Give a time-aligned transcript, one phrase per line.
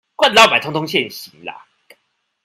[0.15, 1.63] 慣老闆通通現形啦